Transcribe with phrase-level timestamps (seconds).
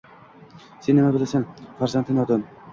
[0.87, 1.47] «Sen nima bilasan,
[1.83, 2.53] Farzandi nodon